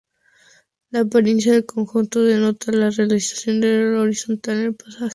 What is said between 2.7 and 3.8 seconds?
una relación